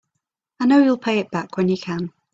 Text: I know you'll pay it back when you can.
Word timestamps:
I 0.59 0.65
know 0.65 0.83
you'll 0.83 0.97
pay 0.97 1.19
it 1.19 1.29
back 1.29 1.57
when 1.57 1.69
you 1.69 1.77
can. 1.77 2.11